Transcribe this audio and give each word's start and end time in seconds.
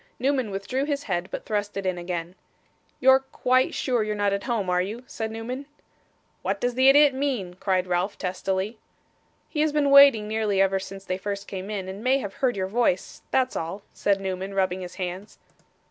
Newman 0.17 0.49
withdrew 0.49 0.85
his 0.85 1.03
head, 1.03 1.27
but 1.29 1.45
thrust 1.45 1.77
it 1.77 1.85
in 1.85 1.95
again. 1.99 2.33
'You're 2.99 3.19
quite 3.19 3.75
sure 3.75 4.01
you're 4.01 4.15
not 4.15 4.33
at 4.33 4.45
home, 4.45 4.67
are 4.67 4.81
you?' 4.81 5.03
said 5.05 5.29
Newman. 5.29 5.67
'What 6.41 6.59
does 6.59 6.73
the 6.73 6.89
idiot 6.89 7.13
mean?' 7.13 7.53
cried 7.59 7.85
Ralph, 7.85 8.17
testily. 8.17 8.79
'He 9.47 9.61
has 9.61 9.71
been 9.71 9.91
waiting 9.91 10.27
nearly 10.27 10.59
ever 10.59 10.79
since 10.79 11.05
they 11.05 11.19
first 11.19 11.47
came 11.47 11.69
in, 11.69 11.87
and 11.87 12.03
may 12.03 12.17
have 12.17 12.33
heard 12.33 12.57
your 12.57 12.65
voice 12.65 13.21
that's 13.29 13.55
all,' 13.55 13.83
said 13.93 14.19
Newman, 14.19 14.55
rubbing 14.55 14.81
his 14.81 14.95
hands. 14.95 15.37